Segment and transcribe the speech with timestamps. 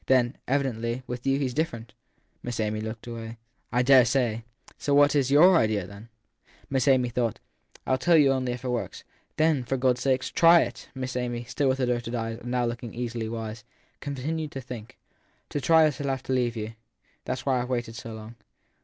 [0.07, 1.93] Then, evidently, with you he s different.
[2.41, 3.37] Miss Amy looked away.
[3.71, 4.43] I dare say!
[4.79, 6.09] So what is your idea?
[6.71, 7.39] Miss Amy thought.
[7.85, 9.03] (I ll tell you only if it works/
[9.37, 10.89] Then, for God s sake, try it!
[10.95, 13.63] Miss Amy, still with averted eyes and now looking easily wise,
[13.99, 14.97] continued to think.
[15.49, 16.73] To try it I shall have to leave you.
[17.25, 18.37] That s why I ve waited so long.